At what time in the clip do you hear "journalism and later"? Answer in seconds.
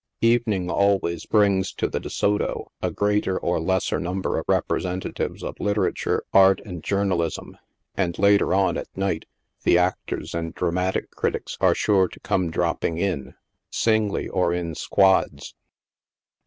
6.83-8.51